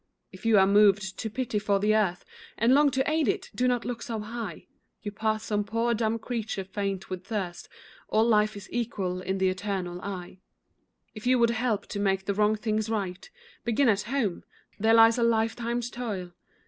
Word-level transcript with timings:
If 0.31 0.47
you 0.47 0.57
are 0.57 0.65
moved 0.65 1.19
to 1.19 1.29
pity 1.29 1.59
for 1.59 1.79
the 1.79 1.95
earth, 1.95 2.25
And 2.57 2.73
long 2.73 2.89
to 2.89 3.07
aid 3.07 3.27
it, 3.27 3.51
do 3.53 3.67
not 3.67 3.85
look 3.85 4.01
so 4.01 4.19
high, 4.19 4.65
You 5.03 5.11
pass 5.11 5.43
some 5.43 5.63
poor, 5.63 5.93
dumb 5.93 6.17
creature 6.17 6.63
faint 6.63 7.11
with 7.11 7.23
thirst— 7.27 7.69
All 8.09 8.27
life 8.27 8.57
is 8.57 8.67
equal 8.71 9.21
in 9.21 9.37
the 9.37 9.49
eternal 9.49 10.01
eye. 10.01 10.39
If 11.13 11.27
you 11.27 11.37
would 11.37 11.51
help 11.51 11.85
to 11.89 11.99
make 11.99 12.25
the 12.25 12.33
wrong 12.33 12.55
things 12.55 12.89
right, 12.89 13.29
Begin 13.63 13.89
at 13.89 14.01
home: 14.09 14.43
there 14.79 14.95
lies 14.95 15.19
a 15.19 15.23
lifetime's 15.23 15.91
toil. 15.91 16.31